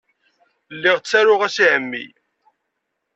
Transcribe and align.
Lliɣ 0.75 0.97
ttaruɣ-as 0.99 1.57
i 1.63 1.65
ɛemmi. 1.73 2.05